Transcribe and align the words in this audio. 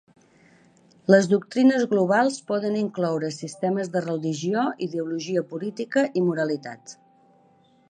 Les 1.15 1.27
doctrines 1.33 1.83
globals 1.91 2.39
poden 2.53 2.79
incloure 2.79 3.29
sistemes 3.37 3.93
de 3.97 4.03
religió, 4.07 4.65
ideologia 4.89 5.47
política 5.55 6.07
i 6.23 6.27
moralitat. 6.31 6.99